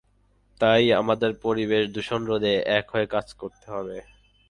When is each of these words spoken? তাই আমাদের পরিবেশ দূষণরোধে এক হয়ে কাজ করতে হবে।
তাই 0.61 0.85
আমাদের 1.01 1.31
পরিবেশ 1.43 1.83
দূষণরোধে 1.95 2.53
এক 2.77 2.85
হয়ে 2.93 3.07
কাজ 3.07 3.27
করতে 3.33 3.65
হবে। 3.73 3.97